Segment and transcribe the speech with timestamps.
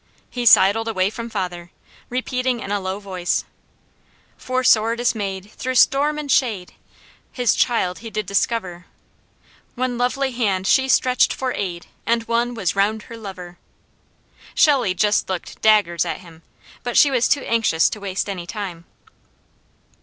[0.31, 1.69] He sidled away from father,
[2.09, 3.45] repeating in a low voice:
[4.35, 6.73] "'For sore dismayed, through storm and shade
[7.31, 8.87] His child he did discover;
[9.75, 13.59] One lovely hand she stretched for aid, And one was round her lover'"
[14.55, 16.41] Shelley just looked daggers at him,
[16.81, 18.85] but she was too anxious to waste any time.